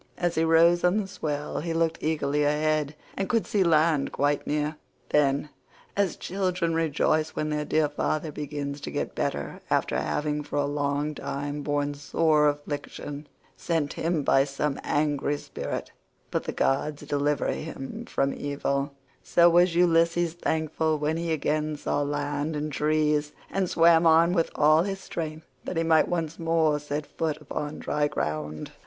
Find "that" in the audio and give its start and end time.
25.63-25.77